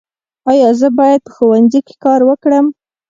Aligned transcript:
ایا 0.49 0.69
زه 0.79 0.87
باید 0.99 1.19
په 1.25 1.31
ښوونځي 1.35 1.79
کې 1.87 1.95
کار 2.03 2.19
وکړم؟ 2.25 2.65